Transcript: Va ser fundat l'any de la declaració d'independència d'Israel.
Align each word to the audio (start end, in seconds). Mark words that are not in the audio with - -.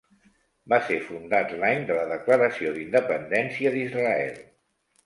Va 0.73 0.79
ser 0.87 0.97
fundat 1.09 1.53
l'any 1.65 1.85
de 1.91 1.99
la 1.99 2.09
declaració 2.15 2.75
d'independència 2.81 3.79
d'Israel. 3.79 4.35